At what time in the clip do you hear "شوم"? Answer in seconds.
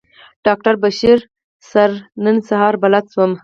3.13-3.31